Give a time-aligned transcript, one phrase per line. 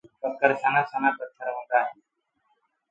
[0.21, 2.03] ڪڪر سنهآ سنهآ پٿر هوندآ هينٚ۔